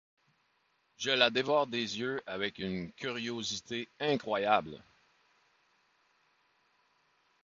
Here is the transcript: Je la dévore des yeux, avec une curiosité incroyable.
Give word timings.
Je 0.97 1.11
la 1.11 1.29
dévore 1.29 1.67
des 1.67 1.99
yeux, 1.99 2.23
avec 2.25 2.57
une 2.57 2.91
curiosité 2.93 3.87
incroyable. 3.99 4.81